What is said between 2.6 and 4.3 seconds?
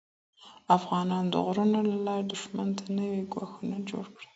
ته نوي ګواښونه جوړ کړل.